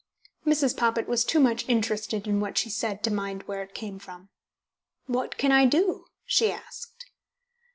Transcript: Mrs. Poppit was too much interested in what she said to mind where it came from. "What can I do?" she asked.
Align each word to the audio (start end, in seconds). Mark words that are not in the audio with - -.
Mrs. 0.47 0.75
Poppit 0.75 1.07
was 1.07 1.23
too 1.23 1.39
much 1.39 1.69
interested 1.69 2.25
in 2.25 2.39
what 2.39 2.57
she 2.57 2.71
said 2.71 3.03
to 3.03 3.11
mind 3.13 3.43
where 3.43 3.61
it 3.61 3.75
came 3.75 3.99
from. 3.99 4.29
"What 5.05 5.37
can 5.37 5.51
I 5.51 5.67
do?" 5.67 6.07
she 6.25 6.51
asked. 6.51 7.05